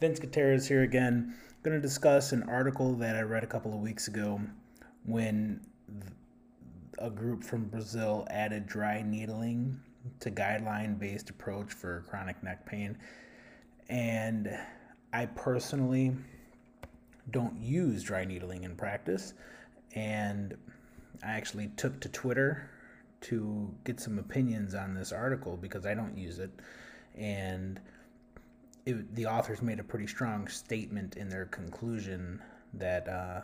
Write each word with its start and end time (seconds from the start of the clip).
Vince 0.00 0.18
Gutierrez 0.18 0.66
here 0.66 0.82
again. 0.82 1.34
I'm 1.48 1.56
going 1.62 1.76
to 1.76 1.80
discuss 1.80 2.32
an 2.32 2.42
article 2.44 2.94
that 2.96 3.16
I 3.16 3.22
read 3.22 3.44
a 3.44 3.46
couple 3.46 3.72
of 3.72 3.80
weeks 3.80 4.08
ago 4.08 4.40
when 5.04 5.60
a 6.98 7.10
group 7.10 7.42
from 7.42 7.64
Brazil 7.64 8.26
added 8.30 8.66
dry 8.66 9.02
needling 9.02 9.80
to 10.20 10.30
guideline 10.30 10.98
based 10.98 11.30
approach 11.30 11.72
for 11.72 12.04
chronic 12.08 12.42
neck 12.42 12.66
pain. 12.66 12.96
And 13.88 14.56
I 15.12 15.26
personally 15.26 16.14
don't 17.30 17.56
use 17.56 18.02
dry 18.02 18.24
needling 18.24 18.64
in 18.64 18.76
practice. 18.76 19.34
And 19.94 20.56
I 21.22 21.32
actually 21.32 21.68
took 21.76 22.00
to 22.00 22.08
Twitter 22.08 22.70
to 23.22 23.72
get 23.84 24.00
some 24.00 24.18
opinions 24.18 24.74
on 24.74 24.94
this 24.94 25.12
article 25.12 25.56
because 25.56 25.86
I 25.86 25.94
don't 25.94 26.16
use 26.18 26.38
it. 26.38 26.50
And 27.16 27.80
it, 28.86 29.14
the 29.14 29.26
authors 29.26 29.62
made 29.62 29.80
a 29.80 29.84
pretty 29.84 30.06
strong 30.06 30.48
statement 30.48 31.16
in 31.16 31.28
their 31.28 31.46
conclusion 31.46 32.40
that 32.74 33.08
uh, 33.08 33.40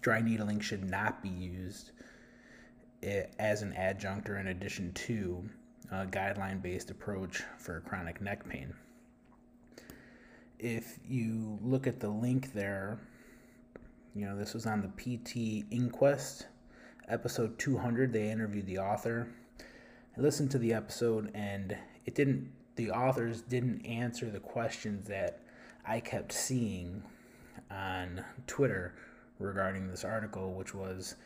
dry 0.00 0.20
needling 0.20 0.60
should 0.60 0.84
not 0.84 1.22
be 1.22 1.28
used 1.28 1.92
eh, 3.02 3.24
as 3.38 3.62
an 3.62 3.72
adjunct 3.74 4.28
or 4.28 4.38
in 4.38 4.48
addition 4.48 4.92
to 4.94 5.48
a 5.90 6.06
guideline 6.06 6.60
based 6.60 6.90
approach 6.90 7.42
for 7.58 7.80
chronic 7.80 8.20
neck 8.20 8.48
pain. 8.48 8.74
If 10.58 10.98
you 11.08 11.58
look 11.62 11.86
at 11.86 12.00
the 12.00 12.08
link 12.08 12.52
there, 12.52 12.98
you 14.14 14.26
know, 14.26 14.36
this 14.36 14.54
was 14.54 14.66
on 14.66 14.80
the 14.82 14.88
PT 14.88 15.66
Inquest 15.70 16.46
episode 17.08 17.58
200. 17.58 18.12
They 18.12 18.30
interviewed 18.30 18.66
the 18.66 18.78
author. 18.78 19.28
I 20.16 20.20
listened 20.20 20.50
to 20.52 20.58
the 20.58 20.72
episode 20.72 21.30
and 21.34 21.76
it 22.04 22.14
didn't, 22.14 22.50
the 22.76 22.90
authors 22.90 23.42
didn't 23.42 23.84
answer 23.84 24.30
the 24.30 24.40
questions 24.40 25.06
that 25.08 25.40
I 25.86 26.00
kept 26.00 26.32
seeing 26.32 27.02
on 27.70 28.24
Twitter 28.46 28.94
regarding 29.38 29.88
this 29.88 30.04
article, 30.04 30.54
which 30.54 30.74
was 30.74 31.16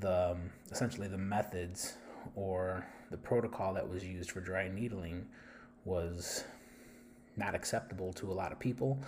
the 0.00 0.32
um, 0.32 0.50
essentially 0.70 1.08
the 1.08 1.18
methods 1.18 1.94
or 2.34 2.84
the 3.10 3.16
protocol 3.16 3.74
that 3.74 3.88
was 3.88 4.04
used 4.04 4.30
for 4.30 4.40
dry 4.40 4.68
needling 4.68 5.26
was 5.84 6.44
not 7.36 7.54
acceptable 7.54 8.12
to 8.14 8.30
a 8.30 8.34
lot 8.34 8.50
of 8.50 8.58
people 8.58 8.98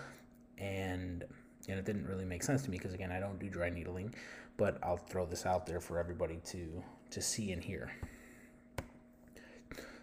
and 0.59 1.25
and 1.69 1.79
it 1.79 1.85
didn't 1.85 2.07
really 2.07 2.25
make 2.25 2.43
sense 2.43 2.63
to 2.63 2.71
me 2.71 2.77
because 2.77 2.93
again 2.93 3.11
I 3.11 3.19
don't 3.19 3.39
do 3.39 3.49
dry 3.49 3.71
needling 3.71 4.15
but 4.57 4.79
I'll 4.83 4.97
throw 4.97 5.27
this 5.27 5.47
out 5.47 5.67
there 5.67 5.81
for 5.81 5.99
everybody 5.99 6.41
to 6.47 6.83
to 7.11 7.23
see 7.23 7.53
and 7.53 7.63
hear. 7.63 7.91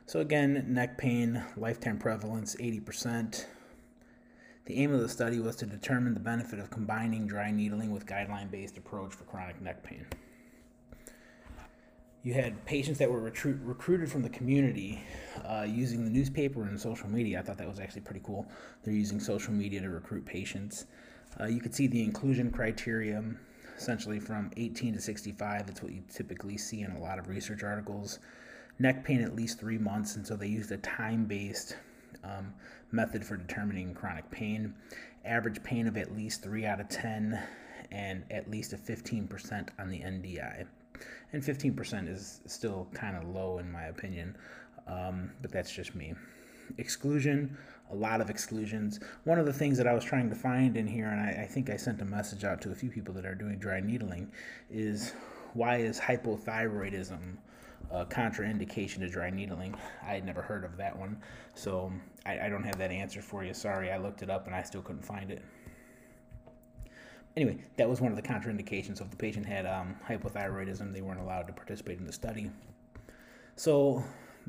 So 0.06 0.20
again, 0.20 0.66
neck 0.68 0.98
pain, 0.98 1.44
lifetime 1.56 1.98
prevalence 1.98 2.56
80%. 2.58 3.46
The 4.66 4.80
aim 4.82 4.94
of 4.94 5.00
the 5.00 5.10
study 5.10 5.40
was 5.40 5.56
to 5.58 5.66
determine 5.66 6.14
the 6.14 6.20
benefit 6.20 6.60
of 6.60 6.70
combining 6.70 7.26
dry 7.26 7.52
needling 7.52 7.92
with 7.92 8.06
guideline-based 8.06 8.78
approach 8.78 9.14
for 9.14 9.24
chronic 9.24 9.62
neck 9.62 9.82
pain. 9.82 10.06
You 12.22 12.34
had 12.34 12.66
patients 12.66 13.00
that 13.00 13.10
were 13.10 13.20
recruit, 13.20 13.60
recruited 13.64 14.12
from 14.12 14.22
the 14.22 14.30
community 14.30 15.02
uh, 15.46 15.66
using 15.68 16.04
the 16.04 16.10
newspaper 16.10 16.64
and 16.64 16.80
social 16.80 17.10
media. 17.10 17.40
I 17.40 17.42
thought 17.42 17.58
that 17.58 17.68
was 17.68 17.80
actually 17.80 18.02
pretty 18.02 18.22
cool. 18.24 18.46
They're 18.84 18.94
using 18.94 19.20
social 19.20 19.54
media 19.54 19.82
to 19.82 19.90
recruit 19.90 20.26
patients. 20.26 20.86
Uh, 21.40 21.46
you 21.46 21.60
could 21.60 21.74
see 21.74 21.88
the 21.88 22.02
inclusion 22.02 22.52
criteria 22.52 23.24
essentially 23.78 24.20
from 24.20 24.52
18 24.56 24.94
to 24.94 25.02
65. 25.02 25.68
That's 25.68 25.82
what 25.82 25.92
you 25.92 26.04
typically 26.14 26.58
see 26.58 26.82
in 26.82 26.92
a 26.92 27.00
lot 27.00 27.20
of 27.20 27.28
research 27.28 27.64
articles. 27.64 28.20
Neck 28.80 29.04
pain 29.04 29.22
at 29.22 29.36
least 29.36 29.60
three 29.60 29.78
months, 29.78 30.16
and 30.16 30.26
so 30.26 30.36
they 30.36 30.48
used 30.48 30.72
a 30.72 30.78
time 30.78 31.26
based 31.26 31.78
um, 32.24 32.54
method 32.92 33.26
for 33.26 33.38
determining 33.38 33.94
chronic 33.94 34.30
pain. 34.32 34.74
Average 35.26 35.64
pain 35.64 35.88
of 35.88 35.98
at 35.98 36.16
least 36.16 36.44
3 36.44 36.66
out 36.66 36.82
of 36.82 36.90
10, 36.90 37.42
and 37.92 38.24
at 38.30 38.50
least 38.52 38.74
a 38.74 38.78
15% 38.78 39.70
on 39.80 39.90
the 39.90 40.00
NDI. 40.00 40.66
And 41.32 41.42
15% 41.42 42.10
is 42.10 42.42
still 42.46 42.88
kind 42.94 43.16
of 43.16 43.24
low 43.28 43.58
in 43.58 43.72
my 43.72 43.84
opinion, 43.84 44.36
um, 44.86 45.32
but 45.42 45.52
that's 45.52 45.72
just 45.72 45.96
me. 45.96 46.14
Exclusion 46.78 47.58
a 47.92 47.96
lot 47.96 48.22
of 48.22 48.30
exclusions. 48.30 49.00
One 49.24 49.40
of 49.40 49.46
the 49.46 49.54
things 49.54 49.78
that 49.78 49.88
I 49.88 49.94
was 49.94 50.04
trying 50.04 50.30
to 50.30 50.36
find 50.36 50.76
in 50.76 50.88
here, 50.88 51.08
and 51.08 51.20
I, 51.20 51.44
I 51.44 51.46
think 51.46 51.70
I 51.70 51.78
sent 51.78 52.02
a 52.02 52.06
message 52.06 52.44
out 52.44 52.62
to 52.64 52.72
a 52.72 52.76
few 52.76 52.90
people 52.90 53.14
that 53.14 53.26
are 53.26 53.36
doing 53.36 53.60
dry 53.60 53.80
needling, 53.80 54.32
is 54.72 55.14
why 55.54 55.78
is 55.78 56.00
hypothyroidism 56.00 57.38
a 57.92 58.06
contraindication 58.06 59.00
to 59.00 59.10
dry 59.10 59.30
needling? 59.30 59.76
I 60.04 60.14
had 60.14 60.26
never 60.26 60.42
heard 60.42 60.64
of 60.64 60.78
that 60.78 60.98
one, 60.98 61.18
so 61.56 61.92
I, 62.26 62.42
I 62.42 62.50
don't 62.50 62.64
have 62.64 62.78
that 62.78 62.92
answer 62.92 63.22
for 63.22 63.44
you. 63.44 63.54
Sorry, 63.54 63.92
I 63.92 63.98
looked 63.98 64.22
it 64.22 64.30
up 64.30 64.48
and 64.48 64.56
I 64.56 64.64
still 64.64 64.82
couldn't 64.82 65.06
find 65.06 65.32
it. 65.32 65.42
Anyway, 67.36 67.58
that 67.78 67.90
was 67.90 68.00
one 68.00 68.12
of 68.12 68.16
the 68.16 68.22
contraindications. 68.22 68.98
So 68.98 69.06
if 69.06 69.10
the 69.10 69.18
patient 69.18 69.46
had 69.46 69.66
um, 69.66 69.96
hypothyroidism, 70.08 70.94
they 70.94 71.02
weren't 71.02 71.20
allowed 71.20 71.48
to 71.48 71.54
participate 71.54 71.98
in 71.98 72.06
the 72.06 72.14
study. 72.14 72.52
So 73.56 74.04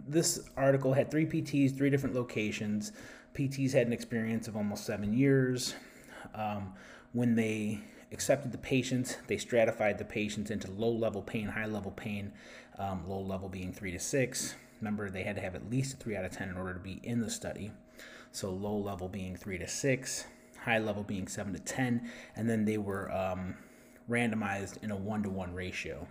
this 0.07 0.49
article 0.57 0.93
had 0.93 1.11
three 1.11 1.25
PTs, 1.25 1.77
three 1.77 1.91
different 1.91 2.15
locations. 2.15 2.93
PTs 3.35 3.73
had 3.73 3.87
an 3.87 3.93
experience 3.93 4.49
of 4.49 4.57
almost 4.57 4.85
seven 4.85 5.15
years. 5.15 5.75
Um, 6.35 6.75
when 7.13 7.35
they 7.35 7.81
accepted 8.15 8.53
the 8.53 8.59
patients, 8.59 9.19
they 9.27 9.37
stratified 9.37 9.99
the 9.99 10.05
patients 10.05 10.51
into 10.51 10.71
low 10.71 10.91
level 10.91 11.21
pain, 11.21 11.49
high 11.49 11.67
level 11.67 11.91
pain, 11.91 12.33
um, 12.79 13.07
low 13.07 13.21
level 13.21 13.49
being 13.49 13.73
three 13.73 13.93
to 13.93 13.99
six. 13.99 14.55
Remember, 14.81 15.11
they 15.11 15.23
had 15.23 15.37
to 15.37 15.43
have 15.43 15.55
at 15.55 15.71
least 15.71 15.95
a 15.95 15.97
three 15.99 16.17
out 16.17 16.25
of 16.25 16.33
10 16.33 16.49
in 16.49 16.57
order 16.57 16.75
to 16.75 16.81
be 16.81 17.01
in 17.03 17.21
the 17.21 17.31
study. 17.31 17.71
So, 18.33 18.51
low 18.51 18.77
level 18.77 19.09
being 19.09 19.37
three 19.37 19.59
to 19.59 19.69
six, 19.69 20.25
high 20.59 20.79
level 20.79 21.03
being 21.03 21.29
seven 21.29 21.53
to 21.53 21.59
10, 21.59 22.11
and 22.37 22.49
then 22.49 22.65
they 22.65 22.79
were 22.79 23.11
um, 23.13 23.55
randomized 24.09 24.83
in 24.83 24.91
a 24.91 24.97
one 24.97 25.23
to 25.23 25.31
one 25.31 25.55
ratio. 25.55 26.07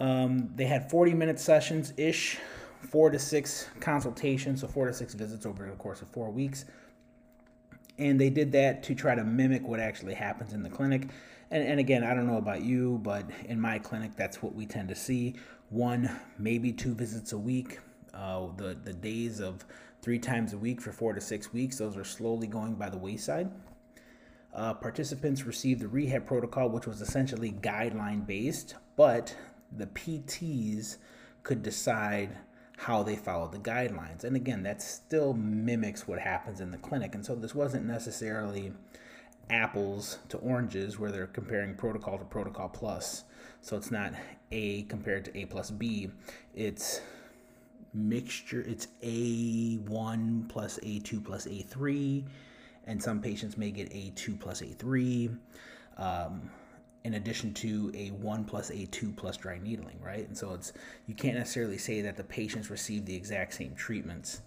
Um, 0.00 0.50
they 0.54 0.66
had 0.66 0.90
40 0.90 1.14
minute 1.14 1.38
sessions 1.38 1.92
ish 1.96 2.38
four 2.80 3.10
to 3.10 3.18
six 3.18 3.68
consultations, 3.80 4.60
so 4.60 4.68
four 4.68 4.86
to 4.86 4.92
six 4.92 5.14
visits 5.14 5.46
over 5.46 5.66
the 5.66 5.72
course 5.72 6.02
of 6.02 6.08
four 6.08 6.30
weeks. 6.30 6.64
And 7.98 8.20
they 8.20 8.30
did 8.30 8.52
that 8.52 8.82
to 8.84 8.94
try 8.94 9.14
to 9.14 9.24
mimic 9.24 9.66
what 9.66 9.80
actually 9.80 10.14
happens 10.14 10.52
in 10.52 10.62
the 10.62 10.70
clinic. 10.70 11.08
And, 11.50 11.62
and 11.62 11.78
again, 11.78 12.02
I 12.02 12.14
don't 12.14 12.26
know 12.26 12.38
about 12.38 12.62
you, 12.62 12.98
but 13.02 13.28
in 13.46 13.60
my 13.60 13.78
clinic, 13.78 14.16
that's 14.16 14.42
what 14.42 14.54
we 14.54 14.66
tend 14.66 14.88
to 14.88 14.94
see 14.94 15.34
one, 15.70 16.10
maybe 16.38 16.72
two 16.72 16.94
visits 16.94 17.32
a 17.32 17.38
week. 17.38 17.80
Uh, 18.12 18.46
the, 18.56 18.76
the 18.84 18.92
days 18.92 19.40
of 19.40 19.64
three 20.02 20.18
times 20.18 20.52
a 20.52 20.58
week 20.58 20.80
for 20.80 20.92
four 20.92 21.12
to 21.12 21.20
six 21.20 21.52
weeks, 21.52 21.78
those 21.78 21.96
are 21.96 22.04
slowly 22.04 22.46
going 22.46 22.74
by 22.74 22.88
the 22.88 22.98
wayside. 22.98 23.50
Uh, 24.54 24.72
participants 24.72 25.44
received 25.44 25.80
the 25.80 25.88
rehab 25.88 26.26
protocol, 26.26 26.68
which 26.68 26.86
was 26.86 27.00
essentially 27.00 27.50
guideline 27.50 28.24
based, 28.24 28.76
but 28.96 29.34
the 29.76 29.86
PTs 29.86 30.98
could 31.42 31.62
decide 31.62 32.36
how 32.76 33.02
they 33.02 33.16
followed 33.16 33.52
the 33.52 33.58
guidelines. 33.58 34.24
And 34.24 34.36
again, 34.36 34.62
that 34.64 34.82
still 34.82 35.32
mimics 35.34 36.08
what 36.08 36.18
happens 36.18 36.60
in 36.60 36.70
the 36.70 36.78
clinic. 36.78 37.14
And 37.14 37.24
so 37.24 37.34
this 37.34 37.54
wasn't 37.54 37.86
necessarily 37.86 38.72
apples 39.50 40.18
to 40.30 40.38
oranges 40.38 40.98
where 40.98 41.10
they're 41.10 41.26
comparing 41.26 41.74
protocol 41.74 42.18
to 42.18 42.24
protocol 42.24 42.68
plus. 42.68 43.24
So 43.60 43.76
it's 43.76 43.90
not 43.90 44.12
A 44.50 44.82
compared 44.84 45.24
to 45.26 45.38
A 45.38 45.46
plus 45.46 45.70
B. 45.70 46.10
It's 46.54 47.00
mixture, 47.92 48.60
it's 48.60 48.88
A1 49.02 50.48
plus 50.48 50.78
A2 50.80 51.24
plus 51.24 51.46
A3. 51.46 52.24
And 52.86 53.02
some 53.02 53.22
patients 53.22 53.56
may 53.56 53.70
get 53.70 53.90
A2 53.92 54.38
plus 54.38 54.60
A3. 54.60 55.38
Um, 55.96 56.50
in 57.04 57.14
addition 57.14 57.52
to 57.52 57.92
a 57.94 58.08
1 58.08 58.44
plus 58.44 58.70
a 58.70 58.86
2 58.86 59.12
plus 59.12 59.36
dry 59.36 59.58
needling, 59.58 60.00
right? 60.00 60.26
And 60.26 60.36
so 60.36 60.54
it's 60.54 60.72
you 61.06 61.14
can't 61.14 61.36
necessarily 61.36 61.78
say 61.78 62.00
that 62.00 62.16
the 62.16 62.24
patients 62.24 62.70
receive 62.70 63.04
the 63.04 63.14
exact 63.14 63.54
same 63.54 63.74
treatments 63.74 64.40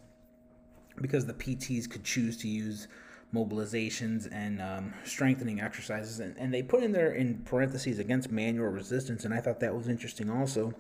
because 1.00 1.26
the 1.26 1.34
PTs 1.34 1.90
could 1.90 2.04
choose 2.04 2.36
to 2.38 2.48
use 2.48 2.88
mobilizations 3.34 4.28
and 4.32 4.62
um, 4.62 4.94
strengthening 5.04 5.62
exercises, 5.62 6.20
and, 6.20 6.36
and 6.38 6.54
they 6.54 6.64
put 6.64 6.82
in 6.82 6.92
there 6.92 7.12
in 7.12 7.38
parentheses 7.40 8.00
against 8.00 8.32
manual 8.32 8.70
resistance, 8.70 9.26
and 9.26 9.34
I 9.34 9.40
thought 9.40 9.60
that 9.60 9.76
was 9.76 9.88
interesting 9.88 10.30
also. 10.30 10.74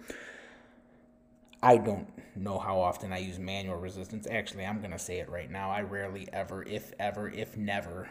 I 1.61 1.77
don't 1.77 2.07
know 2.35 2.57
how 2.59 2.79
often 2.79 3.11
I 3.11 3.17
use 3.17 3.39
manual 3.39 3.77
resistance. 3.77 4.27
Actually, 4.29 4.65
I'm 4.65 4.79
going 4.79 4.91
to 4.91 4.99
say 4.99 5.19
it 5.19 5.29
right 5.29 5.49
now. 5.49 5.71
I 5.71 5.81
rarely 5.81 6.27
ever, 6.31 6.63
if 6.63 6.93
ever, 6.99 7.29
if 7.29 7.57
never, 7.57 8.07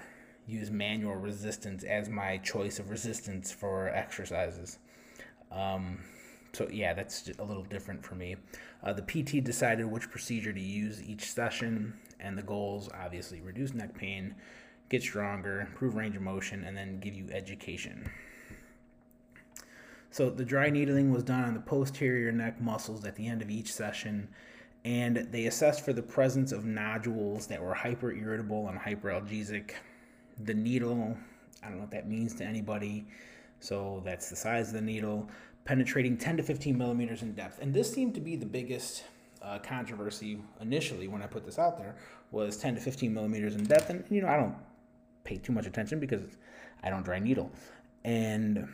use 0.46 0.70
manual 0.70 1.16
resistance 1.16 1.84
as 1.84 2.08
my 2.08 2.38
choice 2.38 2.78
of 2.78 2.90
resistance 2.90 3.52
for 3.52 3.88
exercises. 3.88 4.78
Um, 5.50 5.98
so 6.52 6.68
yeah, 6.70 6.94
that's 6.94 7.30
a 7.38 7.44
little 7.44 7.64
different 7.64 8.04
for 8.04 8.14
me. 8.14 8.36
Uh, 8.82 8.92
the 8.92 9.02
PT 9.02 9.44
decided 9.44 9.86
which 9.86 10.10
procedure 10.10 10.52
to 10.52 10.60
use 10.60 11.02
each 11.02 11.30
session, 11.30 11.94
and 12.18 12.38
the 12.38 12.42
goals 12.42 12.88
obviously 12.98 13.40
reduce 13.40 13.74
neck 13.74 13.94
pain, 13.94 14.34
get 14.88 15.02
stronger, 15.02 15.60
improve 15.60 15.96
range 15.96 16.16
of 16.16 16.22
motion, 16.22 16.64
and 16.64 16.76
then 16.76 17.00
give 17.00 17.14
you 17.14 17.28
education. 17.30 18.10
So 20.10 20.30
the 20.30 20.46
dry 20.46 20.70
needling 20.70 21.12
was 21.12 21.24
done 21.24 21.44
on 21.44 21.52
the 21.52 21.60
posterior 21.60 22.32
neck 22.32 22.58
muscles 22.58 23.04
at 23.04 23.16
the 23.16 23.26
end 23.26 23.42
of 23.42 23.50
each 23.50 23.70
session, 23.70 24.28
and 24.82 25.28
they 25.30 25.44
assessed 25.44 25.84
for 25.84 25.92
the 25.92 26.02
presence 26.02 26.52
of 26.52 26.64
nodules 26.64 27.48
that 27.48 27.60
were 27.60 27.74
hyper 27.74 28.12
irritable 28.12 28.68
and 28.68 28.78
hyperalgesic. 28.78 29.72
The 30.44 30.54
needle, 30.54 31.16
I 31.62 31.68
don't 31.68 31.76
know 31.76 31.82
what 31.82 31.90
that 31.92 32.08
means 32.08 32.34
to 32.36 32.44
anybody, 32.44 33.06
so 33.60 34.02
that's 34.04 34.28
the 34.28 34.36
size 34.36 34.68
of 34.68 34.74
the 34.74 34.80
needle, 34.80 35.28
penetrating 35.64 36.16
10 36.16 36.36
to 36.38 36.42
15 36.42 36.76
millimeters 36.76 37.22
in 37.22 37.32
depth. 37.32 37.60
And 37.60 37.72
this 37.72 37.92
seemed 37.92 38.14
to 38.14 38.20
be 38.20 38.36
the 38.36 38.46
biggest 38.46 39.04
uh, 39.42 39.58
controversy 39.58 40.40
initially 40.60 41.08
when 41.08 41.22
I 41.22 41.26
put 41.26 41.44
this 41.44 41.58
out 41.58 41.78
there 41.78 41.96
was 42.30 42.56
10 42.56 42.74
to 42.74 42.80
15 42.80 43.12
millimeters 43.12 43.54
in 43.54 43.64
depth. 43.64 43.90
And, 43.90 44.04
you 44.10 44.20
know, 44.20 44.28
I 44.28 44.36
don't 44.36 44.54
pay 45.24 45.36
too 45.36 45.52
much 45.52 45.66
attention 45.66 46.00
because 46.00 46.22
I 46.82 46.90
don't 46.90 47.02
dry 47.02 47.18
needle. 47.18 47.50
And, 48.04 48.68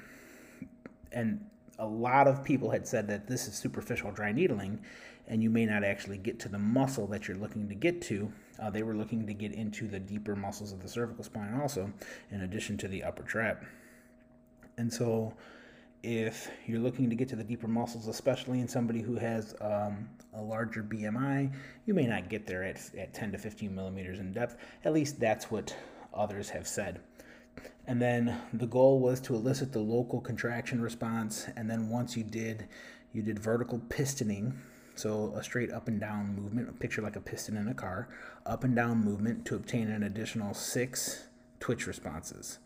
and 1.12 1.44
a 1.78 1.86
lot 1.86 2.26
of 2.28 2.44
people 2.44 2.70
had 2.70 2.86
said 2.86 3.08
that 3.08 3.26
this 3.26 3.48
is 3.48 3.54
superficial 3.54 4.10
dry 4.10 4.32
needling 4.32 4.80
and 5.28 5.42
you 5.42 5.50
may 5.50 5.66
not 5.66 5.84
actually 5.84 6.18
get 6.18 6.38
to 6.40 6.48
the 6.48 6.58
muscle 6.58 7.06
that 7.08 7.28
you're 7.28 7.36
looking 7.36 7.68
to 7.68 7.74
get 7.74 8.02
to. 8.02 8.32
Uh, 8.62 8.70
they 8.70 8.82
were 8.82 8.94
looking 8.94 9.26
to 9.26 9.34
get 9.34 9.52
into 9.52 9.88
the 9.88 9.98
deeper 9.98 10.36
muscles 10.36 10.72
of 10.72 10.80
the 10.80 10.88
cervical 10.88 11.24
spine 11.24 11.58
also, 11.60 11.92
in 12.30 12.42
addition 12.42 12.76
to 12.78 12.86
the 12.86 13.02
upper 13.02 13.22
trap. 13.22 13.64
And 14.78 14.92
so, 14.92 15.34
if 16.02 16.48
you're 16.66 16.80
looking 16.80 17.10
to 17.10 17.16
get 17.16 17.28
to 17.28 17.36
the 17.36 17.44
deeper 17.44 17.68
muscles, 17.68 18.08
especially 18.08 18.60
in 18.60 18.68
somebody 18.68 19.00
who 19.00 19.16
has 19.16 19.54
um, 19.60 20.08
a 20.34 20.40
larger 20.40 20.82
BMI, 20.82 21.52
you 21.86 21.94
may 21.94 22.06
not 22.06 22.28
get 22.28 22.46
there 22.46 22.62
at, 22.62 22.80
at 22.96 23.14
10 23.14 23.32
to 23.32 23.38
15 23.38 23.74
millimeters 23.74 24.18
in 24.18 24.32
depth. 24.32 24.56
At 24.84 24.92
least 24.92 25.20
that's 25.20 25.50
what 25.50 25.76
others 26.14 26.48
have 26.50 26.66
said. 26.66 27.00
And 27.86 28.00
then 28.00 28.40
the 28.52 28.66
goal 28.66 29.00
was 29.00 29.20
to 29.22 29.34
elicit 29.34 29.72
the 29.72 29.80
local 29.80 30.20
contraction 30.20 30.80
response. 30.80 31.46
And 31.56 31.70
then 31.70 31.88
once 31.88 32.16
you 32.16 32.24
did, 32.24 32.68
you 33.12 33.22
did 33.22 33.38
vertical 33.38 33.78
pistoning. 33.78 34.54
So 34.94 35.32
a 35.34 35.42
straight 35.42 35.72
up 35.72 35.88
and 35.88 36.00
down 36.00 36.36
movement, 36.36 36.68
a 36.68 36.72
picture 36.72 37.02
like 37.02 37.16
a 37.16 37.20
piston 37.20 37.56
in 37.56 37.68
a 37.68 37.74
car, 37.74 38.08
up 38.44 38.64
and 38.64 38.76
down 38.76 39.04
movement 39.04 39.46
to 39.46 39.54
obtain 39.54 39.88
an 39.90 40.02
additional 40.02 40.54
six 40.54 41.24
twitch 41.60 41.86
responses. 41.86 42.58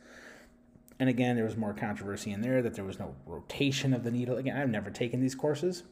And 0.98 1.08
again, 1.08 1.36
there 1.36 1.44
was 1.44 1.56
more 1.56 1.74
controversy 1.74 2.32
in 2.32 2.40
there 2.40 2.62
that 2.62 2.74
there 2.74 2.84
was 2.84 2.98
no 2.98 3.14
rotation 3.26 3.92
of 3.92 4.02
the 4.02 4.10
needle. 4.10 4.36
Again, 4.36 4.56
I've 4.56 4.70
never 4.70 4.90
taken 4.90 5.20
these 5.20 5.34
courses. 5.34 5.82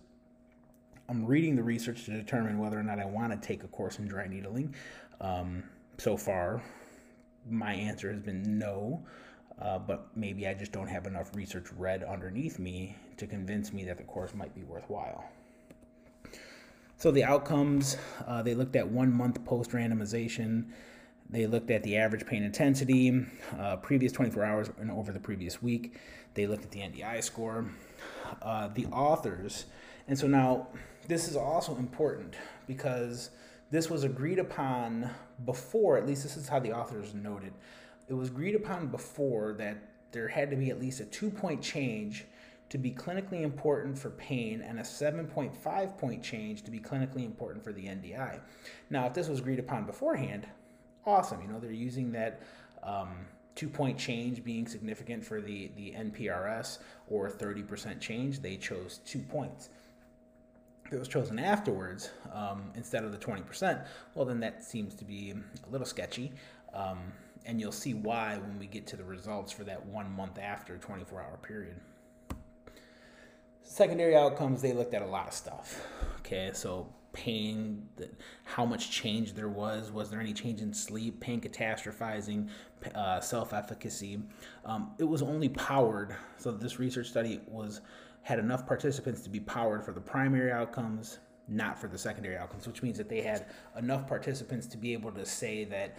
I'm 1.09 1.27
reading 1.27 1.55
the 1.57 1.63
research 1.63 2.05
to 2.07 2.13
determine 2.13 2.59
whether 2.59 2.79
or 2.79 2.83
not 2.83 2.99
I 2.99 3.05
want 3.05 3.31
to 3.31 3.47
take 3.47 3.63
a 3.63 3.69
course 3.69 3.99
in 3.99 4.09
dry 4.09 4.27
needling. 4.27 4.75
Um, 5.21 5.63
so 5.99 6.17
far, 6.17 6.63
my 7.49 7.75
answer 7.75 8.11
has 8.11 8.21
been 8.21 8.59
no, 8.59 9.05
uh, 9.61 9.79
but 9.79 10.09
maybe 10.17 10.49
I 10.49 10.55
just 10.55 10.73
don't 10.73 10.89
have 10.89 11.07
enough 11.07 11.35
research 11.35 11.67
read 11.77 12.03
underneath 12.03 12.59
me 12.59 12.97
to 13.19 13.27
convince 13.27 13.73
me 13.73 13.85
that 13.85 13.99
the 13.99 14.05
course 14.05 14.35
might 14.35 14.55
be 14.55 14.65
worthwhile. 14.65 15.25
So 17.05 17.11
the 17.11 17.25
outcomes, 17.25 17.99
uh, 18.27 18.41
they 18.41 18.55
looked 18.55 18.77
at 18.77 18.89
one 18.89 19.13
month 19.13 19.45
post 19.45 19.73
randomization. 19.73 20.71
They 21.29 21.47
looked 21.47 21.71
at 21.71 21.83
the 21.83 21.99
average 21.99 22.25
pain 22.25 22.43
intensity, 22.43 23.27
uh, 23.59 23.77
previous 23.77 24.11
24 24.11 24.43
hours 24.43 24.71
and 24.81 24.91
over 24.91 25.13
the 25.13 25.21
previous 25.21 25.63
week. 25.63 25.99
They 26.33 26.47
looked 26.47 26.65
at 26.65 26.71
the 26.71 26.81
NDI 26.81 27.23
score. 27.23 27.67
Uh, 28.41 28.69
the 28.69 28.87
authors, 28.87 29.67
and 30.09 30.19
so 30.19 30.27
now 30.27 30.69
this 31.07 31.29
is 31.29 31.37
also 31.37 31.77
important 31.77 32.37
because 32.67 33.29
this 33.71 33.91
was 33.91 34.05
agreed 34.05 34.39
upon 34.39 35.11
before, 35.45 35.99
at 35.99 36.07
least 36.07 36.23
this 36.23 36.39
is 36.39 36.49
how 36.49 36.59
the 36.59 36.73
authors 36.73 37.13
noted. 37.13 37.53
It 38.09 38.15
was 38.15 38.31
agreed 38.31 38.55
upon 38.55 38.87
before 38.87 39.53
that 39.59 39.77
there 40.13 40.29
had 40.29 40.49
to 40.49 40.57
be 40.57 40.71
at 40.71 40.81
least 40.81 41.01
a 41.01 41.05
two 41.05 41.29
point 41.29 41.61
change 41.61 42.25
to 42.75 42.79
be 42.79 42.91
clinically 42.91 43.43
important 43.43 43.97
for 43.97 44.11
pain 44.11 44.61
and 44.61 44.81
a 44.81 44.83
7.5 44.83 45.97
point 45.97 46.21
change 46.25 46.63
to 46.63 46.73
be 46.73 46.81
clinically 46.81 47.25
important 47.25 47.63
for 47.63 47.73
the 47.73 47.85
NDI. 47.85 48.41
Now, 48.91 49.07
if 49.07 49.15
this 49.15 49.29
was 49.29 49.39
agreed 49.39 49.61
upon 49.61 49.85
beforehand, 49.85 50.49
awesome. 51.07 51.41
You 51.41 51.47
know, 51.47 51.61
they're 51.61 51.71
using 51.71 52.11
that 52.11 52.43
um, 52.83 53.27
two 53.55 53.69
point 53.69 53.97
change 53.97 54.43
being 54.43 54.67
significant 54.67 55.25
for 55.25 55.41
the, 55.41 55.71
the 55.77 55.93
NPRS 55.93 56.79
or 57.07 57.31
30% 57.31 58.01
change. 58.01 58.41
They 58.41 58.57
chose 58.57 58.99
two 59.07 59.21
points. 59.21 59.69
If 60.85 60.95
it 60.95 60.99
was 60.99 61.07
chosen 61.07 61.39
afterwards 61.39 62.11
um, 62.33 62.73
instead 62.75 63.05
of 63.05 63.13
the 63.13 63.19
20%, 63.19 63.87
well, 64.17 64.25
then 64.25 64.41
that 64.41 64.65
seems 64.65 64.97
to 64.97 65.05
be 65.05 65.33
a 65.65 65.71
little 65.71 65.87
sketchy. 65.87 66.33
Um, 66.73 66.99
and 67.47 67.61
you'll 67.61 67.71
see 67.71 67.95
why 67.95 68.37
when 68.39 68.59
we 68.59 68.67
get 68.67 68.85
to 68.89 68.97
the 68.97 69.05
results 69.05 69.53
for 69.53 69.63
that 69.63 69.87
one 69.87 70.11
month 70.11 70.41
after 70.41 70.77
24 70.77 71.21
hour 71.23 71.39
period. 71.41 71.77
Secondary 73.65 74.15
outcomes, 74.15 74.63
they 74.63 74.73
looked 74.73 74.95
at 74.95 75.03
a 75.03 75.07
lot 75.07 75.27
of 75.27 75.33
stuff. 75.33 75.87
Okay, 76.21 76.51
so 76.53 76.87
pain, 77.13 77.89
how 78.45 78.67
much 78.67 78.91
change 78.91 79.33
there 79.33 79.49
was, 79.49 79.91
was 79.91 80.11
there 80.11 80.21
any 80.21 80.35
change 80.35 80.61
in 80.61 80.73
sleep, 80.75 81.19
pain 81.21 81.41
catastrophizing, 81.41 82.49
uh, 82.95 83.21
self 83.21 83.55
efficacy. 83.55 84.21
Um, 84.67 84.93
it 84.99 85.05
was 85.05 85.23
only 85.23 85.49
powered, 85.49 86.15
so 86.37 86.53
this 86.53 86.79
research 86.79 87.09
study 87.09 87.41
was 87.47 87.81
had 88.23 88.39
enough 88.39 88.67
participants 88.67 89.23
to 89.23 89.31
be 89.31 89.41
powered 89.41 89.83
for 89.85 89.93
the 89.93 90.01
primary 90.01 90.53
outcomes, 90.53 91.19
not 91.49 91.79
for 91.79 91.89
the 91.89 91.99
secondary 91.99 92.37
outcomes, 92.37 92.67
which 92.67 92.83
means 92.83 92.99
that 92.99 93.09
they 93.09 93.23
had 93.23 93.47
enough 93.77 94.07
participants 94.07 94.67
to 94.67 94.77
be 94.77 94.93
able 94.93 95.13
to 95.13 95.25
say 95.25 95.65
that 95.65 95.97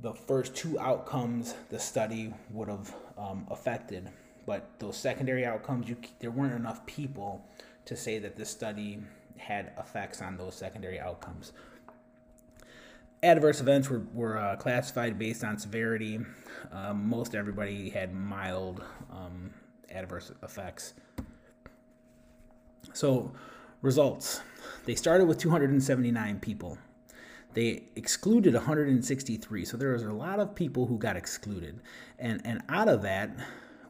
the 0.00 0.12
first 0.12 0.54
two 0.54 0.78
outcomes 0.78 1.54
the 1.68 1.78
study 1.78 2.32
would 2.50 2.68
have 2.68 2.94
um, 3.18 3.46
affected 3.50 4.08
but 4.46 4.70
those 4.78 4.96
secondary 4.96 5.44
outcomes, 5.44 5.88
you 5.88 5.96
there 6.18 6.30
weren't 6.30 6.54
enough 6.54 6.84
people 6.86 7.44
to 7.84 7.96
say 7.96 8.18
that 8.18 8.36
this 8.36 8.50
study 8.50 9.00
had 9.36 9.72
effects 9.78 10.20
on 10.20 10.36
those 10.36 10.54
secondary 10.54 11.00
outcomes. 11.00 11.52
Adverse 13.22 13.60
events 13.60 13.90
were, 13.90 14.02
were 14.14 14.38
uh, 14.38 14.56
classified 14.56 15.18
based 15.18 15.44
on 15.44 15.58
severity. 15.58 16.20
Um, 16.72 17.08
most 17.08 17.34
everybody 17.34 17.90
had 17.90 18.14
mild 18.14 18.82
um, 19.10 19.50
adverse 19.90 20.32
effects. 20.42 20.94
So, 22.92 23.32
results. 23.82 24.40
They 24.84 24.94
started 24.94 25.26
with 25.26 25.38
279 25.38 26.40
people. 26.40 26.78
They 27.52 27.84
excluded 27.96 28.54
163. 28.54 29.64
So 29.64 29.76
there 29.76 29.92
was 29.92 30.02
a 30.02 30.12
lot 30.12 30.40
of 30.40 30.54
people 30.54 30.86
who 30.86 30.98
got 30.98 31.16
excluded. 31.16 31.80
And, 32.18 32.40
and 32.44 32.62
out 32.68 32.88
of 32.88 33.02
that, 33.02 33.30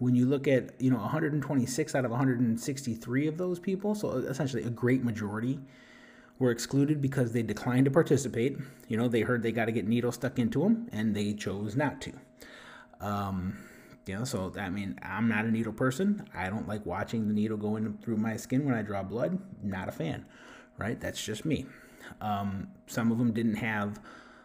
when 0.01 0.15
you 0.15 0.27
look 0.27 0.49
at 0.49 0.81
you 0.81 0.91
know 0.91 0.97
126 0.97 1.95
out 1.95 2.05
of 2.05 2.11
163 2.11 3.27
of 3.29 3.39
those 3.39 3.61
people, 3.61 3.95
so 3.95 4.11
essentially 4.13 4.65
a 4.65 4.71
great 4.71 5.05
majority 5.05 5.61
were 6.39 6.51
excluded 6.51 7.03
because 7.03 7.33
they 7.33 7.43
declined 7.43 7.85
to 7.85 7.91
participate. 7.91 8.57
You 8.89 8.97
know, 8.97 9.09
they 9.09 9.21
heard 9.21 9.43
they 9.43 9.53
got 9.53 9.67
to 9.67 9.73
get 9.73 9.87
needles 9.87 10.15
stuck 10.17 10.39
into 10.39 10.63
them, 10.63 10.89
and 10.91 11.15
they 11.15 11.35
chose 11.35 11.77
not 11.77 12.01
to. 12.01 12.13
Um, 13.01 13.59
you 14.07 14.17
know, 14.17 14.25
so 14.25 14.53
I 14.59 14.71
mean, 14.71 14.99
I'm 15.03 15.29
not 15.29 15.45
a 15.45 15.51
needle 15.51 15.75
person. 15.75 16.27
I 16.35 16.49
don't 16.49 16.67
like 16.67 16.85
watching 16.87 17.29
the 17.29 17.35
needle 17.35 17.59
going 17.59 17.99
through 18.03 18.17
my 18.17 18.37
skin 18.39 18.65
when 18.65 18.75
I 18.75 18.83
draw 18.83 19.03
blood. 19.03 19.39
Not 19.63 19.89
a 19.89 19.93
fan, 19.93 20.25
right? 20.79 20.99
That's 20.99 21.23
just 21.23 21.45
me. 21.45 21.67
Um, 22.23 22.69
some 22.87 23.13
of 23.13 23.19
them 23.19 23.33
didn't 23.33 23.57
have 23.57 24.01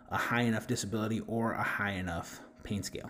a 0.09 0.17
high 0.17 0.41
enough 0.41 0.67
disability 0.67 1.21
or 1.27 1.53
a 1.53 1.63
high 1.63 1.93
enough 1.93 2.41
pain 2.63 2.83
scale. 2.83 3.09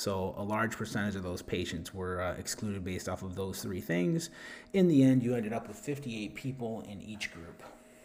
So 0.00 0.34
a 0.38 0.42
large 0.42 0.78
percentage 0.78 1.14
of 1.14 1.22
those 1.22 1.42
patients 1.42 1.92
were 1.92 2.22
uh, 2.22 2.32
excluded 2.38 2.82
based 2.82 3.06
off 3.06 3.22
of 3.22 3.34
those 3.34 3.60
three 3.60 3.82
things. 3.82 4.30
In 4.72 4.88
the 4.88 5.02
end, 5.02 5.22
you 5.22 5.34
ended 5.34 5.52
up 5.52 5.68
with 5.68 5.78
58 5.78 6.34
people 6.34 6.82
in 6.88 7.02
each 7.02 7.30
group. 7.34 7.62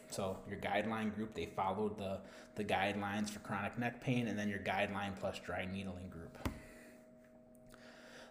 So 0.10 0.36
your 0.50 0.60
guideline 0.60 1.16
group, 1.16 1.34
they 1.34 1.46
followed 1.46 1.98
the, 1.98 2.18
the 2.56 2.66
guidelines 2.66 3.30
for 3.30 3.40
chronic 3.40 3.80
neck 3.80 4.02
pain, 4.02 4.28
and 4.28 4.38
then 4.38 4.50
your 4.50 4.60
guideline 4.60 5.18
plus 5.18 5.40
dry 5.40 5.70
needling 5.72 6.10
group. 6.10 6.38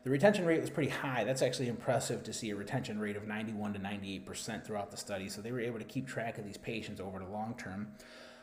The 0.02 0.10
retention 0.10 0.44
rate 0.44 0.60
was 0.60 0.68
pretty 0.68 0.90
high. 0.90 1.24
That's 1.24 1.40
actually 1.40 1.68
impressive 1.68 2.22
to 2.24 2.34
see 2.34 2.50
a 2.50 2.56
retention 2.56 2.98
rate 2.98 3.16
of 3.16 3.26
91 3.26 3.72
to 3.72 3.78
98% 3.78 4.62
throughout 4.66 4.90
the 4.90 4.98
study. 4.98 5.30
So 5.30 5.40
they 5.40 5.52
were 5.52 5.60
able 5.60 5.78
to 5.78 5.86
keep 5.86 6.06
track 6.06 6.36
of 6.36 6.44
these 6.44 6.58
patients 6.58 7.00
over 7.00 7.18
the 7.18 7.28
long 7.28 7.54
term. 7.56 7.92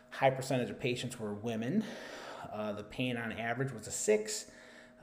High 0.10 0.32
percentage 0.32 0.72
of 0.72 0.80
patients 0.80 1.20
were 1.20 1.36
women. 1.36 1.84
Uh, 2.51 2.72
the 2.72 2.84
pain 2.84 3.18
on 3.18 3.34
average 3.34 3.72
was 3.72 3.86
a 3.86 3.92
six. 3.92 4.48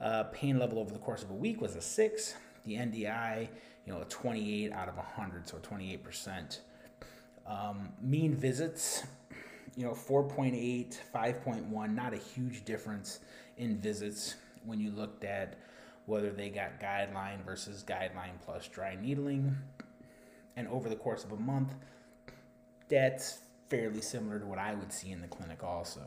Uh, 0.00 0.24
pain 0.24 0.58
level 0.58 0.78
over 0.78 0.92
the 0.92 0.98
course 0.98 1.22
of 1.22 1.30
a 1.30 1.34
week 1.34 1.60
was 1.60 1.74
a 1.76 1.80
six. 1.80 2.34
The 2.64 2.74
NDI, 2.74 3.48
you 3.86 3.92
know, 3.92 4.00
a 4.00 4.04
28 4.04 4.72
out 4.72 4.88
of 4.88 4.96
100, 4.96 5.48
so 5.48 5.56
28%. 5.58 6.60
Um, 7.46 7.88
mean 8.00 8.34
visits, 8.34 9.04
you 9.74 9.84
know, 9.84 9.92
4.8, 9.92 10.98
5.1, 11.14 11.94
not 11.94 12.12
a 12.12 12.18
huge 12.18 12.64
difference 12.64 13.20
in 13.56 13.78
visits 13.78 14.36
when 14.64 14.80
you 14.80 14.90
looked 14.90 15.24
at 15.24 15.58
whether 16.06 16.30
they 16.30 16.48
got 16.48 16.80
guideline 16.80 17.44
versus 17.44 17.84
guideline 17.86 18.40
plus 18.44 18.68
dry 18.68 18.96
needling. 19.00 19.56
And 20.56 20.66
over 20.68 20.88
the 20.88 20.96
course 20.96 21.24
of 21.24 21.32
a 21.32 21.36
month, 21.36 21.74
that's 22.88 23.38
fairly 23.68 24.00
similar 24.00 24.38
to 24.38 24.46
what 24.46 24.58
I 24.58 24.74
would 24.74 24.92
see 24.92 25.10
in 25.10 25.20
the 25.20 25.28
clinic 25.28 25.62
also. 25.62 26.00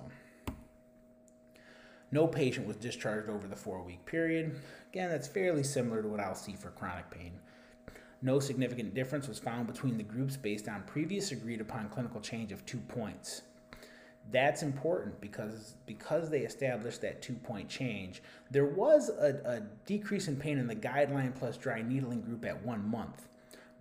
No 2.12 2.27
patient 2.27 2.68
was 2.68 2.75
discharged 2.75 3.30
over 3.30 3.48
the 3.48 3.56
four 3.56 3.82
week 3.82 4.06
period. 4.06 4.60
Again, 4.91 5.10
that's 5.10 5.27
fairly 5.27 5.63
similar 5.63 6.01
to 6.01 6.08
what 6.08 6.20
I'll 6.20 6.36
see 6.36 6.53
for 6.53 6.70
chronic 6.72 7.10
pain. 7.10 7.32
No 8.22 8.39
significant 8.39 8.94
difference 8.94 9.27
was 9.27 9.39
found 9.39 9.68
between 9.68 9.98
the 9.98 10.03
groups 10.03 10.38
based 10.38 10.68
on 10.68 10.84
previous 10.84 11.32
agreed 11.32 11.62
upon 11.62 11.89
clinical 11.89 12.22
change 12.22 12.51
of 12.51 12.65
two 12.65 12.77
points. 12.80 13.41
That's 14.32 14.62
important 14.62 15.20
because 15.20 15.75
because 15.88 16.30
they 16.30 16.41
established 16.41 17.01
that 17.01 17.22
two 17.22 17.34
point 17.34 17.68
change, 17.68 18.22
there 18.51 18.65
was 18.65 19.10
a, 19.10 19.41
a 19.46 19.62
decrease 19.86 20.27
in 20.27 20.36
pain 20.36 20.60
in 20.60 20.68
the 20.68 20.75
guideline 20.75 21.34
plus 21.34 21.58
dry 21.58 21.82
needling 21.82 22.22
group 22.22 22.46
at 22.46 22.63
one 22.63 22.88
month, 22.88 23.27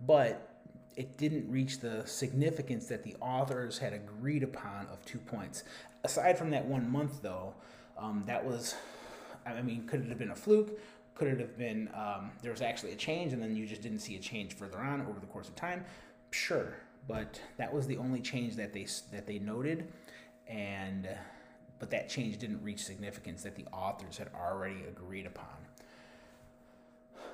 but 0.07 0.47
it 0.95 1.17
didn't 1.17 1.49
reach 1.49 1.79
the 1.79 2.05
significance 2.05 2.87
that 2.87 3.03
the 3.03 3.15
authors 3.21 3.77
had 3.77 3.93
agreed 3.93 4.43
upon 4.43 4.87
of 4.87 5.03
two 5.05 5.19
points. 5.19 5.63
Aside 6.03 6.37
from 6.37 6.49
that 6.49 6.65
one 6.65 6.89
month, 6.89 7.21
though, 7.21 7.53
um, 8.01 8.23
that 8.25 8.43
was, 8.43 8.75
I 9.45 9.61
mean, 9.61 9.85
could 9.87 10.01
it 10.01 10.09
have 10.09 10.17
been 10.17 10.31
a 10.31 10.35
fluke? 10.35 10.79
Could 11.13 11.27
it 11.27 11.39
have 11.39 11.57
been 11.57 11.89
um, 11.93 12.31
there 12.41 12.51
was 12.51 12.61
actually 12.61 12.93
a 12.93 12.95
change 12.95 13.33
and 13.33 13.41
then 13.41 13.55
you 13.55 13.67
just 13.67 13.81
didn't 13.81 13.99
see 13.99 14.15
a 14.15 14.19
change 14.19 14.53
further 14.53 14.79
on 14.79 15.01
over 15.01 15.19
the 15.19 15.27
course 15.27 15.47
of 15.47 15.55
time? 15.55 15.85
Sure, 16.31 16.73
but 17.07 17.39
that 17.57 17.71
was 17.71 17.85
the 17.85 17.97
only 17.97 18.21
change 18.21 18.55
that 18.55 18.73
they 18.73 18.87
that 19.11 19.27
they 19.27 19.37
noted, 19.37 19.91
and 20.47 21.07
but 21.77 21.89
that 21.91 22.09
change 22.09 22.37
didn't 22.37 22.63
reach 22.63 22.83
significance 22.83 23.43
that 23.43 23.55
the 23.55 23.65
authors 23.73 24.17
had 24.17 24.29
already 24.33 24.83
agreed 24.87 25.25
upon. 25.25 25.45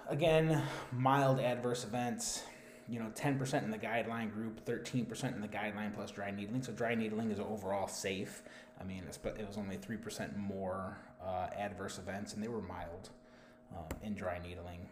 Again, 0.10 0.64
mild 0.92 1.40
adverse 1.40 1.84
events 1.84 2.44
you 2.90 3.00
know, 3.00 3.12
10% 3.16 3.64
in 3.64 3.72
the 3.72 3.78
guideline 3.78 4.32
group, 4.32 4.64
13% 4.66 5.36
in 5.36 5.42
the 5.42 5.48
guideline 5.48 5.94
plus 5.94 6.12
dry 6.12 6.32
needling. 6.32 6.64
So 6.64 6.72
dry 6.72 6.96
needling 6.96 7.32
is 7.32 7.40
overall 7.40 7.88
safe. 7.88 8.44
I 8.80 8.84
mean, 8.84 9.04
it 9.08 9.48
was 9.48 9.58
only 9.58 9.78
3% 9.78 10.38
more 10.38 10.98
uh, 11.22 11.48
adverse 11.58 11.98
events, 11.98 12.34
and 12.34 12.42
they 12.42 12.48
were 12.48 12.62
mild 12.62 13.10
uh, 13.76 13.82
in 14.04 14.16
dry 14.16 14.40
needling. 14.40 14.88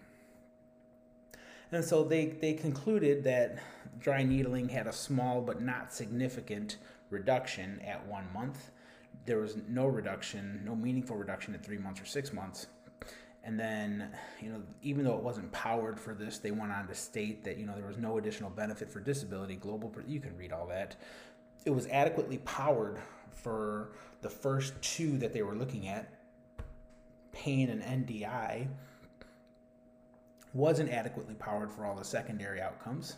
And 1.72 1.84
so 1.84 2.04
they, 2.04 2.28
they 2.28 2.54
concluded 2.54 3.24
that 3.24 3.60
dry 4.00 4.24
needling 4.24 4.70
had 4.70 4.88
a 4.88 4.94
small 4.94 5.42
but 5.42 5.62
not 5.62 5.94
significant 5.94 6.78
reduction 7.10 7.82
at 7.86 8.06
one 8.08 8.26
month. 8.34 8.72
There 9.26 9.40
was 9.40 9.58
no 9.68 9.88
reduction, 9.88 10.62
no 10.66 10.76
meaningful 10.76 11.16
reduction 11.16 11.56
at 11.56 11.64
three 11.64 11.78
months 11.78 12.02
or 12.02 12.06
six 12.06 12.34
months. 12.34 12.68
And 13.46 13.60
then, 13.60 14.10
you 14.42 14.50
know, 14.50 14.64
even 14.82 15.06
though 15.06 15.16
it 15.16 15.24
wasn't 15.24 15.52
powered 15.52 16.00
for 16.00 16.16
this, 16.16 16.40
they 16.40 16.50
went 16.50 16.72
on 16.72 16.88
to 16.88 16.96
state 16.96 17.44
that, 17.44 17.58
you 17.60 17.68
know, 17.68 17.76
there 17.76 17.86
was 17.86 18.00
no 18.00 18.18
additional 18.18 18.50
benefit 18.50 18.90
for 18.90 19.00
disability, 19.00 19.56
global, 19.56 19.94
you 20.08 20.20
can 20.20 20.36
read 20.36 20.52
all 20.52 20.66
that. 20.68 20.96
It 21.64 21.70
was 21.70 21.86
adequately 21.88 22.40
powered 22.40 22.98
for 23.32 23.92
the 24.22 24.32
first 24.32 24.74
two 24.82 25.20
that 25.20 25.32
they 25.32 25.44
were 25.44 25.54
looking 25.54 25.88
at, 25.88 26.12
pain 27.32 27.70
and 27.70 28.08
NDI, 28.08 28.68
wasn't 30.54 30.90
adequately 30.90 31.36
powered 31.36 31.72
for 31.72 31.86
all 31.86 31.96
the 31.96 32.04
secondary 32.04 32.62
outcomes. 32.62 33.18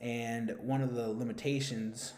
And 0.00 0.54
one 0.60 0.82
of 0.82 0.94
the 0.94 1.08
limitations 1.08 2.12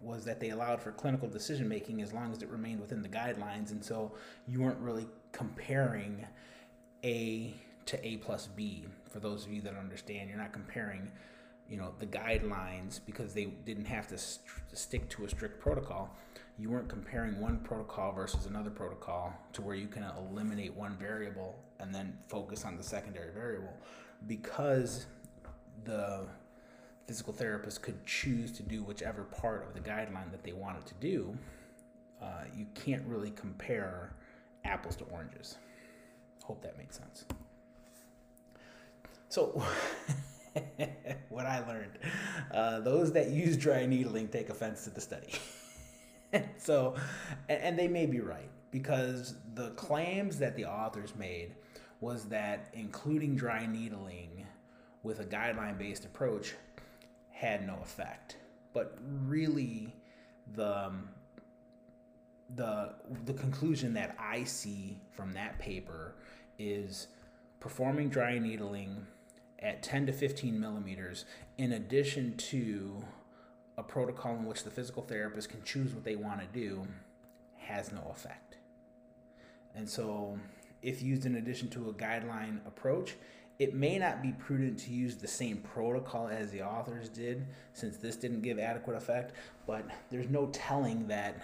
was 0.00 0.24
that 0.26 0.38
they 0.38 0.50
allowed 0.50 0.80
for 0.80 0.92
clinical 0.92 1.28
decision 1.28 1.68
making 1.68 2.02
as 2.02 2.12
long 2.12 2.30
as 2.30 2.40
it 2.40 2.48
remained 2.50 2.80
within 2.80 3.02
the 3.02 3.08
guidelines. 3.08 3.72
And 3.72 3.84
so 3.84 4.12
you 4.46 4.60
weren't 4.60 4.78
really 4.78 5.08
comparing 5.32 6.24
a 7.04 7.54
to 7.86 8.06
A 8.06 8.16
plus 8.18 8.48
B. 8.48 8.86
For 9.10 9.20
those 9.20 9.46
of 9.46 9.52
you 9.52 9.60
that 9.62 9.76
understand, 9.76 10.28
you're 10.28 10.38
not 10.38 10.52
comparing, 10.52 11.10
you 11.68 11.76
know, 11.76 11.92
the 11.98 12.06
guidelines 12.06 13.00
because 13.04 13.32
they 13.32 13.46
didn't 13.46 13.86
have 13.86 14.06
to 14.08 14.18
st- 14.18 14.44
stick 14.74 15.08
to 15.10 15.24
a 15.24 15.28
strict 15.28 15.60
protocol. 15.60 16.14
You 16.58 16.70
weren't 16.70 16.88
comparing 16.88 17.40
one 17.40 17.58
protocol 17.60 18.12
versus 18.12 18.46
another 18.46 18.70
protocol 18.70 19.32
to 19.52 19.62
where 19.62 19.76
you 19.76 19.86
can 19.86 20.04
eliminate 20.18 20.74
one 20.74 20.96
variable 20.96 21.58
and 21.78 21.94
then 21.94 22.18
focus 22.26 22.64
on 22.64 22.76
the 22.76 22.82
secondary 22.82 23.32
variable 23.32 23.72
because 24.26 25.06
the 25.84 26.26
physical 27.06 27.32
therapist 27.32 27.80
could 27.80 28.04
choose 28.04 28.52
to 28.52 28.62
do 28.62 28.82
whichever 28.82 29.22
part 29.24 29.66
of 29.66 29.72
the 29.72 29.80
guideline 29.80 30.30
that 30.30 30.44
they 30.44 30.52
wanted 30.52 30.84
to 30.84 30.94
do. 31.00 31.34
Uh, 32.20 32.44
you 32.54 32.66
can't 32.74 33.02
really 33.06 33.30
compare 33.30 34.12
apples 34.64 34.96
to 34.96 35.04
oranges. 35.04 35.56
Hope 36.48 36.62
that 36.62 36.78
made 36.78 36.94
sense. 36.94 37.26
So, 39.28 39.62
what 41.28 41.44
I 41.44 41.62
learned 41.68 41.98
uh, 42.50 42.80
those 42.80 43.12
that 43.12 43.28
use 43.28 43.58
dry 43.58 43.84
needling 43.84 44.28
take 44.28 44.48
offense 44.48 44.84
to 44.84 44.90
the 44.90 45.00
study. 45.02 45.34
so, 46.56 46.94
and, 47.50 47.60
and 47.60 47.78
they 47.78 47.86
may 47.86 48.06
be 48.06 48.20
right 48.20 48.48
because 48.70 49.34
the 49.56 49.72
claims 49.72 50.38
that 50.38 50.56
the 50.56 50.64
authors 50.64 51.14
made 51.16 51.54
was 52.00 52.24
that 52.24 52.70
including 52.72 53.36
dry 53.36 53.66
needling 53.66 54.46
with 55.02 55.20
a 55.20 55.26
guideline 55.26 55.76
based 55.76 56.06
approach 56.06 56.54
had 57.30 57.66
no 57.66 57.78
effect. 57.82 58.38
But 58.72 58.96
really, 59.26 59.94
the 60.54 60.86
um, 60.86 61.10
the 62.56 62.94
the 63.26 63.34
conclusion 63.34 63.92
that 63.94 64.16
I 64.18 64.44
see 64.44 64.98
from 65.10 65.32
that 65.34 65.58
paper 65.58 66.14
is 66.58 67.08
performing 67.60 68.08
dry 68.08 68.38
needling 68.38 69.06
at 69.60 69.82
10 69.82 70.06
to 70.06 70.12
15 70.12 70.58
millimeters 70.58 71.24
in 71.56 71.72
addition 71.72 72.36
to 72.36 73.02
a 73.76 73.82
protocol 73.82 74.34
in 74.34 74.44
which 74.44 74.64
the 74.64 74.70
physical 74.70 75.02
therapist 75.02 75.48
can 75.48 75.62
choose 75.62 75.92
what 75.92 76.04
they 76.04 76.16
want 76.16 76.40
to 76.40 76.46
do 76.58 76.86
has 77.56 77.92
no 77.92 78.10
effect. 78.10 78.56
And 79.74 79.88
so, 79.88 80.38
if 80.82 81.02
used 81.02 81.26
in 81.26 81.36
addition 81.36 81.68
to 81.70 81.88
a 81.88 81.92
guideline 81.92 82.66
approach, 82.66 83.14
it 83.58 83.74
may 83.74 83.98
not 83.98 84.22
be 84.22 84.32
prudent 84.32 84.78
to 84.80 84.90
use 84.90 85.16
the 85.16 85.26
same 85.26 85.58
protocol 85.58 86.28
as 86.28 86.50
the 86.50 86.62
authors 86.62 87.08
did, 87.08 87.46
since 87.72 87.96
this 87.96 88.16
didn't 88.16 88.42
give 88.42 88.58
adequate 88.58 88.96
effect, 88.96 89.34
but 89.66 89.84
there's 90.10 90.28
no 90.28 90.46
telling 90.46 91.08
that 91.08 91.40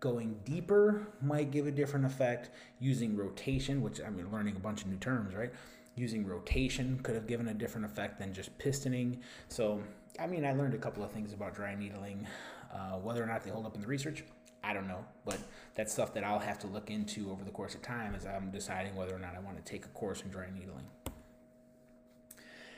Going 0.00 0.38
deeper 0.44 1.08
might 1.20 1.50
give 1.50 1.66
a 1.66 1.70
different 1.70 2.06
effect. 2.06 2.50
Using 2.78 3.16
rotation, 3.16 3.82
which 3.82 4.00
I 4.00 4.10
mean, 4.10 4.30
learning 4.30 4.56
a 4.56 4.60
bunch 4.60 4.82
of 4.82 4.88
new 4.88 4.96
terms, 4.96 5.34
right? 5.34 5.52
Using 5.96 6.24
rotation 6.26 7.00
could 7.02 7.16
have 7.16 7.26
given 7.26 7.48
a 7.48 7.54
different 7.54 7.84
effect 7.84 8.18
than 8.18 8.32
just 8.32 8.56
pistoning. 8.58 9.18
So, 9.48 9.82
I 10.20 10.26
mean, 10.26 10.44
I 10.44 10.52
learned 10.52 10.74
a 10.74 10.78
couple 10.78 11.02
of 11.02 11.10
things 11.10 11.32
about 11.32 11.54
dry 11.54 11.74
needling. 11.74 12.26
Uh, 12.72 12.98
whether 12.98 13.22
or 13.22 13.26
not 13.26 13.42
they 13.42 13.50
hold 13.50 13.66
up 13.66 13.74
in 13.74 13.80
the 13.80 13.86
research, 13.86 14.22
I 14.62 14.72
don't 14.72 14.86
know, 14.86 15.04
but 15.24 15.38
that's 15.74 15.92
stuff 15.92 16.12
that 16.14 16.24
I'll 16.24 16.38
have 16.38 16.58
to 16.60 16.66
look 16.66 16.90
into 16.90 17.30
over 17.30 17.42
the 17.42 17.50
course 17.50 17.74
of 17.74 17.82
time 17.82 18.14
as 18.14 18.26
I'm 18.26 18.50
deciding 18.50 18.94
whether 18.94 19.14
or 19.14 19.18
not 19.18 19.34
I 19.34 19.40
want 19.40 19.56
to 19.56 19.62
take 19.62 19.84
a 19.84 19.88
course 19.88 20.22
in 20.22 20.30
dry 20.30 20.46
needling. 20.54 20.84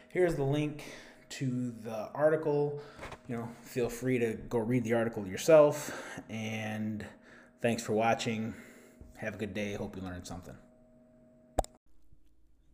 Here's 0.09 0.35
the 0.35 0.45
link 0.45 0.85
to 1.31 1.75
the 1.83 2.11
article. 2.15 2.81
You 3.29 3.37
know, 3.37 3.49
feel 3.63 3.89
free 3.89 4.19
to 4.19 4.35
go 4.49 4.59
read 4.59 4.85
the 4.85 4.95
article 4.95 5.27
yourself. 5.27 6.21
And 6.29 7.05
thanks 7.61 7.83
for 7.83 7.93
watching. 7.93 8.55
Have 9.17 9.35
a 9.35 9.39
good 9.39 9.55
day. 9.55 9.75
Hope 9.75 9.97
you 9.97 10.03
learned 10.03 10.27
something. 10.27 10.55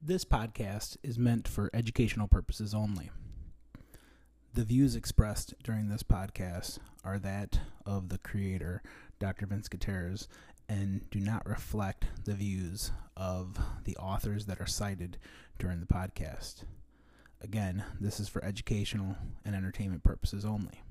This 0.01 0.25
podcast 0.25 0.97
is 1.03 1.19
meant 1.19 1.49
for 1.49 1.71
educational 1.75 2.29
purposes 2.29 2.75
only. 2.75 3.11
The 4.55 4.65
views 4.65 4.95
expressed 4.95 5.55
during 5.63 5.89
this 5.89 6.03
podcast 6.03 6.79
are 7.05 7.19
that 7.19 7.61
of 7.85 8.09
the 8.09 8.19
creator, 8.19 8.83
Dr. 9.19 9.47
Vince 9.47 9.69
Gutierrez, 9.69 10.29
and 10.69 11.09
do 11.11 11.21
not 11.21 11.47
reflect 11.47 12.07
the 12.25 12.35
views 12.35 12.91
of 13.17 13.59
the 13.85 13.97
authors 13.97 14.47
that 14.47 14.61
are 14.61 14.67
cited 14.67 15.19
during 15.59 15.81
the 15.81 15.87
podcast. 15.87 16.65
Again, 17.43 17.85
this 18.01 18.19
is 18.19 18.29
for 18.29 18.43
educational 18.45 19.17
and 19.45 19.55
entertainment 19.55 20.03
purposes 20.03 20.45
only. 20.45 20.83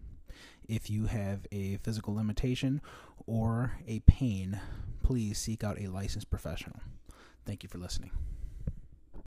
If 0.68 0.90
you 0.90 1.06
have 1.06 1.46
a 1.52 1.78
physical 1.78 2.16
limitation 2.16 2.82
or 3.25 3.74
a 3.88 4.00
pain, 4.02 4.60
please 5.04 5.38
seek 5.38 5.64
out 5.64 5.80
a 5.80 5.88
licensed 5.88 6.30
professional. 6.30 6.80
Thank 7.46 7.64
you 7.64 7.70
for 7.70 7.78
listening. 7.78 8.12